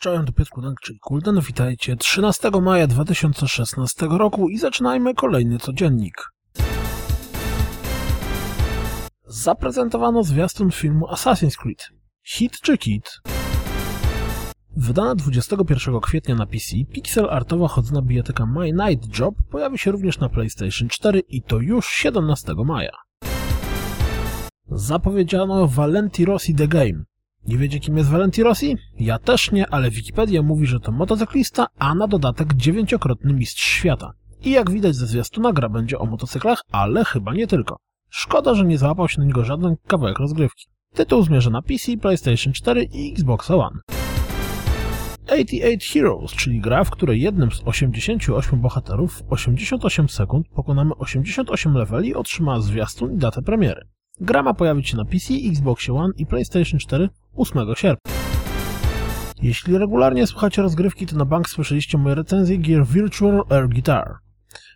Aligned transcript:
czołem 0.00 0.24
do 0.24 0.32
Piotr 0.32 0.50
czyli 0.82 0.98
Kulden. 0.98 1.40
Witajcie 1.40 1.96
13 1.96 2.50
maja 2.62 2.86
2016 2.86 4.06
roku 4.10 4.48
i 4.48 4.58
zaczynajmy 4.58 5.14
kolejny 5.14 5.58
codziennik. 5.58 6.14
Zaprezentowano 9.26 10.22
zwiastun 10.22 10.70
filmu 10.70 11.06
Assassin's 11.06 11.56
Creed. 11.56 11.88
Hit 12.22 12.60
czy 12.60 12.78
kit? 12.78 13.20
Wydana 14.76 15.14
21 15.14 16.00
kwietnia 16.00 16.34
na 16.34 16.46
PC, 16.46 16.76
pixel 16.92 17.30
artowa 17.30 17.68
chodzona 17.68 18.02
biblioteka 18.02 18.46
My 18.46 18.72
Night 18.72 19.18
Job 19.18 19.34
pojawi 19.50 19.78
się 19.78 19.92
również 19.92 20.18
na 20.18 20.28
PlayStation 20.28 20.88
4 20.88 21.20
i 21.28 21.42
to 21.42 21.58
już 21.58 21.88
17 21.88 22.54
maja. 22.66 22.92
Zapowiedziano 24.70 25.66
Valenti 25.66 26.24
Rossi 26.24 26.54
The 26.54 26.68
Game. 26.68 27.09
Nie 27.46 27.58
wiecie 27.58 27.80
kim 27.80 27.96
jest 27.96 28.10
Valenti 28.10 28.42
Rossi? 28.42 28.76
Ja 28.98 29.18
też 29.18 29.52
nie, 29.52 29.66
ale 29.66 29.90
Wikipedia 29.90 30.42
mówi, 30.42 30.66
że 30.66 30.80
to 30.80 30.92
motocyklista, 30.92 31.66
a 31.78 31.94
na 31.94 32.08
dodatek 32.08 32.54
dziewięciokrotny 32.54 33.32
mistrz 33.32 33.64
świata. 33.64 34.12
I 34.44 34.50
jak 34.50 34.70
widać 34.70 34.94
ze 34.96 35.06
zwiastuna 35.06 35.52
gra 35.52 35.68
będzie 35.68 35.98
o 35.98 36.06
motocyklach, 36.06 36.62
ale 36.72 37.04
chyba 37.04 37.34
nie 37.34 37.46
tylko. 37.46 37.76
Szkoda, 38.08 38.54
że 38.54 38.64
nie 38.64 38.78
załapał 38.78 39.08
się 39.08 39.20
na 39.20 39.26
niego 39.26 39.44
żaden 39.44 39.76
kawałek 39.86 40.18
rozgrywki. 40.18 40.66
Tytuł 40.94 41.22
zmierza 41.22 41.50
na 41.50 41.62
PC, 41.62 41.96
PlayStation 41.96 42.52
4 42.52 42.82
i 42.92 43.12
Xbox 43.12 43.50
One. 43.50 43.80
88 45.30 45.78
Heroes, 45.92 46.32
czyli 46.32 46.60
gra, 46.60 46.84
w 46.84 46.90
której 46.90 47.20
jednym 47.20 47.50
z 47.50 47.62
88 47.64 48.60
bohaterów 48.60 49.22
w 49.22 49.32
88 49.32 50.08
sekund 50.08 50.48
pokonamy 50.48 50.94
88 50.94 51.74
leveli, 51.74 52.14
otrzymała 52.14 52.60
zwiastun 52.60 53.12
i 53.14 53.16
datę 53.16 53.42
premiery. 53.42 53.86
Gra 54.20 54.42
ma 54.42 54.54
pojawić 54.54 54.88
się 54.88 54.96
na 54.96 55.04
PC, 55.04 55.34
Xbox 55.34 55.90
One 55.90 56.12
i 56.16 56.26
PlayStation 56.26 56.80
4 56.80 57.08
8 57.36 57.74
sierpnia. 57.74 58.12
Jeśli 59.42 59.78
regularnie 59.78 60.26
słuchacie 60.26 60.62
rozgrywki, 60.62 61.06
to 61.06 61.16
na 61.16 61.24
bank 61.24 61.48
słyszeliście 61.48 61.98
moje 61.98 62.14
recenzje 62.14 62.56
gier 62.56 62.86
Virtual 62.86 63.44
Air 63.50 63.68
Guitar. 63.68 64.14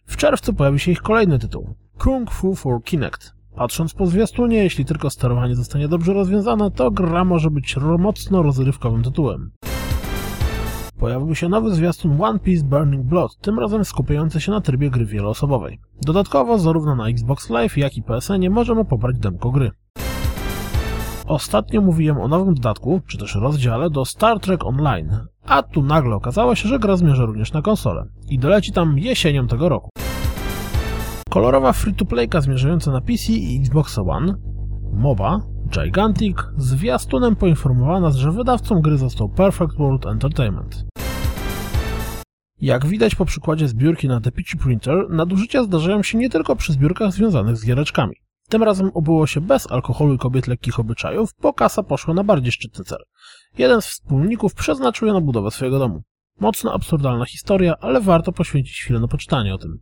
W 0.06 0.16
czerwcu 0.16 0.54
pojawi 0.54 0.78
się 0.78 0.92
ich 0.92 1.02
kolejny 1.02 1.38
tytuł 1.38 1.74
Kung 1.98 2.30
Fu 2.30 2.54
for 2.54 2.82
Kinect. 2.82 3.34
Patrząc 3.56 3.94
po 3.94 4.06
zwiastunie, 4.06 4.56
jeśli 4.56 4.84
tylko 4.84 5.10
sterowanie 5.10 5.54
zostanie 5.54 5.88
dobrze 5.88 6.12
rozwiązane, 6.12 6.70
to 6.70 6.90
gra 6.90 7.24
może 7.24 7.50
być 7.50 7.76
mocno 7.98 8.42
rozrywkowym 8.42 9.02
tytułem. 9.02 9.50
Pojawił 10.98 11.34
się 11.34 11.48
nowy 11.48 11.74
zwiastun 11.74 12.22
One 12.22 12.38
Piece 12.38 12.64
Burning 12.64 13.06
Blood, 13.06 13.36
tym 13.40 13.58
razem 13.58 13.84
skupiający 13.84 14.40
się 14.40 14.52
na 14.52 14.60
trybie 14.60 14.90
gry 14.90 15.06
wieloosobowej. 15.06 15.80
Dodatkowo 16.02 16.58
zarówno 16.58 16.94
na 16.94 17.08
Xbox 17.08 17.50
Live, 17.50 17.76
jak 17.76 17.96
i 17.96 18.02
PSN 18.02 18.50
możemy 18.50 18.84
pobrać 18.84 19.18
demko 19.18 19.50
gry. 19.50 19.70
Ostatnio 21.26 21.80
mówiłem 21.80 22.18
o 22.18 22.28
nowym 22.28 22.54
dodatku, 22.54 23.00
czy 23.06 23.18
też 23.18 23.34
rozdziale 23.34 23.90
do 23.90 24.04
Star 24.04 24.40
Trek 24.40 24.64
Online, 24.64 25.10
a 25.46 25.62
tu 25.62 25.82
nagle 25.82 26.14
okazało 26.14 26.54
się, 26.54 26.68
że 26.68 26.78
gra 26.78 26.96
zmierza 26.96 27.24
również 27.24 27.52
na 27.52 27.62
konsolę 27.62 28.06
i 28.28 28.38
doleci 28.38 28.72
tam 28.72 28.98
jesienią 28.98 29.46
tego 29.46 29.68
roku. 29.68 29.90
Kolorowa 31.30 31.72
free-to-playka 31.72 32.40
zmierzająca 32.40 32.92
na 32.92 33.00
PC 33.00 33.32
i 33.32 33.60
Xbox 33.60 33.98
One, 33.98 34.34
MOBA, 34.92 35.40
Gigantic, 35.70 36.36
zwiastunem 36.56 37.36
poinformowała 37.36 38.00
nas, 38.00 38.16
że 38.16 38.32
wydawcą 38.32 38.80
gry 38.80 38.98
został 38.98 39.28
Perfect 39.28 39.78
World 39.78 40.06
Entertainment. 40.06 40.84
Jak 42.60 42.86
widać 42.86 43.14
po 43.14 43.24
przykładzie 43.24 43.68
zbiórki 43.68 44.08
na 44.08 44.20
The 44.20 44.32
Peachy 44.32 44.58
Printer, 44.58 45.10
nadużycia 45.10 45.64
zdarzają 45.64 46.02
się 46.02 46.18
nie 46.18 46.30
tylko 46.30 46.56
przy 46.56 46.72
zbiórkach 46.72 47.12
związanych 47.12 47.56
z 47.56 47.66
giereczkami. 47.66 48.23
Tym 48.48 48.62
razem 48.62 48.90
obyło 48.94 49.26
się 49.26 49.40
bez 49.40 49.72
alkoholu 49.72 50.14
i 50.14 50.18
kobiet 50.18 50.46
lekkich 50.46 50.80
obyczajów, 50.80 51.30
bo 51.40 51.52
kasa 51.52 51.82
poszła 51.82 52.14
na 52.14 52.24
bardziej 52.24 52.52
szczytny 52.52 52.84
cel. 52.84 52.98
Jeden 53.58 53.82
z 53.82 53.86
wspólników 53.86 54.54
przeznaczył 54.54 55.08
ją 55.08 55.14
na 55.14 55.20
budowę 55.20 55.50
swojego 55.50 55.78
domu. 55.78 56.02
Mocno 56.40 56.72
absurdalna 56.72 57.24
historia, 57.24 57.74
ale 57.80 58.00
warto 58.00 58.32
poświęcić 58.32 58.80
chwilę 58.82 59.00
na 59.00 59.08
poczytanie 59.08 59.54
o 59.54 59.58
tym. 59.58 59.78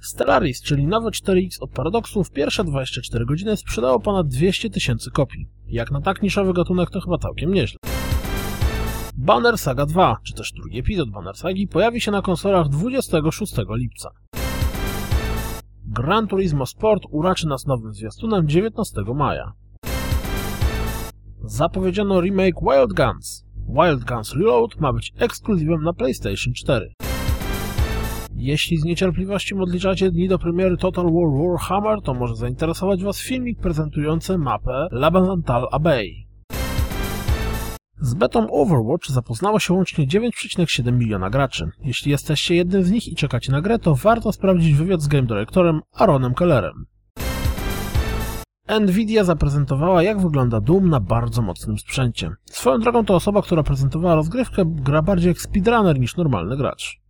Stellaris, 0.00 0.62
czyli 0.62 0.86
nowe 0.86 1.10
4X 1.10 1.48
od 1.60 1.70
Paradoxu, 1.70 2.24
w 2.24 2.30
pierwsze 2.30 2.64
24 2.64 3.26
godziny 3.26 3.56
sprzedało 3.56 4.00
ponad 4.00 4.28
200 4.28 4.70
tysięcy 4.70 5.10
kopii. 5.10 5.48
Jak 5.66 5.90
na 5.90 6.00
tak 6.00 6.22
niszowy 6.22 6.52
gatunek 6.52 6.90
to 6.90 7.00
chyba 7.00 7.18
całkiem 7.18 7.54
nieźle. 7.54 7.78
Banner 9.16 9.58
Saga 9.58 9.86
2, 9.86 10.16
czy 10.24 10.34
też 10.34 10.52
drugi 10.52 10.78
epizod 10.78 11.10
Banner 11.10 11.36
Sagi, 11.36 11.68
pojawi 11.68 12.00
się 12.00 12.10
na 12.10 12.22
konsolach 12.22 12.68
26 12.68 13.54
lipca. 13.70 14.10
Gran 15.90 16.26
Turismo 16.26 16.66
Sport 16.66 17.02
uraczy 17.10 17.46
nas 17.46 17.66
nowym 17.66 17.94
zwiastunem 17.94 18.48
19 18.48 19.02
maja. 19.14 19.52
Zapowiedziano 21.44 22.20
remake 22.20 22.60
Wild 22.62 22.92
Guns. 22.92 23.44
Wild 23.68 24.04
Guns 24.04 24.34
Reload 24.34 24.80
ma 24.80 24.92
być 24.92 25.12
ekskluzywem 25.18 25.82
na 25.82 25.92
PlayStation 25.92 26.54
4. 26.54 26.92
Jeśli 28.34 28.76
z 28.76 28.84
niecierpliwością 28.84 29.60
odliczacie 29.60 30.10
dni 30.10 30.28
do 30.28 30.38
premiery 30.38 30.76
Total 30.76 31.04
War 31.04 31.42
Warhammer, 31.42 32.02
to 32.02 32.14
może 32.14 32.36
zainteresować 32.36 33.02
Was 33.04 33.20
filmik 33.20 33.60
prezentujący 33.60 34.38
mapę 34.38 34.88
Labantal 34.90 35.68
Abbey. 35.72 36.27
Z 38.00 38.14
betą 38.14 38.50
Overwatch 38.50 39.08
zapoznało 39.08 39.60
się 39.60 39.74
łącznie 39.74 40.06
9,7 40.06 40.92
miliona 40.92 41.30
graczy. 41.30 41.70
Jeśli 41.84 42.10
jesteście 42.10 42.54
jednym 42.54 42.84
z 42.84 42.90
nich 42.90 43.08
i 43.08 43.16
czekacie 43.16 43.52
na 43.52 43.60
grę, 43.60 43.78
to 43.78 43.94
warto 43.94 44.32
sprawdzić 44.32 44.74
wywiad 44.74 45.00
z 45.00 45.08
game 45.08 45.26
dyrektorem 45.26 45.80
Aaronem 45.92 46.34
Kellerem. 46.34 46.86
Nvidia 48.80 49.24
zaprezentowała 49.24 50.02
jak 50.02 50.20
wygląda 50.20 50.60
Doom 50.60 50.88
na 50.88 51.00
bardzo 51.00 51.42
mocnym 51.42 51.78
sprzęcie. 51.78 52.30
Swoją 52.44 52.78
drogą 52.78 53.04
to 53.04 53.14
osoba, 53.14 53.42
która 53.42 53.62
prezentowała 53.62 54.14
rozgrywkę, 54.14 54.62
gra 54.66 55.02
bardziej 55.02 55.28
jak 55.28 55.40
speedrunner 55.40 56.00
niż 56.00 56.16
normalny 56.16 56.56
gracz. 56.56 57.00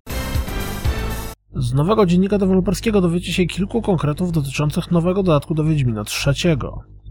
Z 1.55 1.75
nowego 1.75 2.07
dziennika 2.07 2.39
deweloperskiego 2.39 3.01
dowiecie 3.01 3.33
się 3.33 3.47
kilku 3.47 3.83
konkretów 3.83 4.33
dotyczących 4.33 4.91
nowego 4.91 5.23
dodatku 5.23 5.55
do 5.55 5.65
Wiedźmina 5.65 6.05
III. 6.27 6.57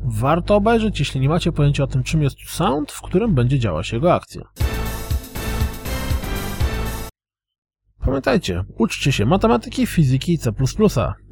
Warto 0.10 0.56
obejrzeć, 0.56 1.00
jeśli 1.00 1.22
nie 1.22 1.30
macie 1.30 1.52
pojęcia 1.52 1.84
o 1.84 1.88
tym, 1.88 2.04
czym 2.04 2.22
jest 2.22 2.38
sound, 2.46 2.92
w 2.92 3.02
którym 3.02 3.36
będzie 3.36 3.60
działać 3.60 3.94
jego 3.94 4.14
akcja. 4.14 4.42
Pamiętajcie, 8.00 8.64
uczcie 8.78 9.12
się 9.12 9.26
matematyki, 9.26 9.88
fizyki 9.88 10.34
i 10.34 10.38
C++. 10.38 10.52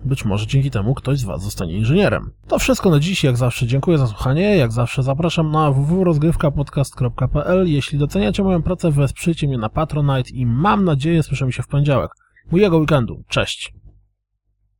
Być 0.05 0.25
może 0.25 0.47
dzięki 0.47 0.71
temu 0.71 0.93
ktoś 0.93 1.19
z 1.19 1.23
Was 1.23 1.43
zostanie 1.43 1.73
inżynierem. 1.73 2.31
To 2.47 2.59
wszystko 2.59 2.89
na 2.89 2.99
dziś, 2.99 3.23
jak 3.23 3.37
zawsze 3.37 3.67
dziękuję 3.67 3.97
za 3.97 4.07
słuchanie, 4.07 4.57
jak 4.57 4.71
zawsze 4.71 5.03
zapraszam 5.03 5.51
na 5.51 5.71
www.rozgrywkapodcast.pl 5.71 7.67
Jeśli 7.67 7.99
doceniacie 7.99 8.43
moją 8.43 8.63
pracę, 8.63 8.91
wesprzyjcie 8.91 9.47
mnie 9.47 9.57
na 9.57 9.69
Patronite 9.69 10.29
i 10.29 10.45
mam 10.45 10.85
nadzieję 10.85 11.23
słyszymy 11.23 11.51
się 11.51 11.63
w 11.63 11.67
poniedziałek. 11.67 12.11
Mojego 12.51 12.77
weekendu. 12.77 13.23
Cześć! 13.27 13.73